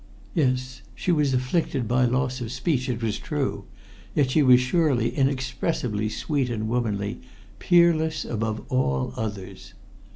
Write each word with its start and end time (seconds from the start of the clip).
Yes; 0.33 0.81
she 0.95 1.11
was 1.11 1.31
afflicted 1.31 1.87
by 1.87 2.05
loss 2.05 2.41
of 2.41 2.51
speech, 2.51 2.89
it 2.89 3.03
was 3.03 3.19
true, 3.19 3.65
yet 4.15 4.31
she 4.31 4.41
was 4.41 4.59
surely 4.59 5.11
inexpressibly 5.15 6.09
sweet 6.09 6.49
and 6.49 6.67
womanly, 6.67 7.21
peerless 7.59 8.25
above 8.25 8.65
all 8.69 9.13
others. 9.15 9.75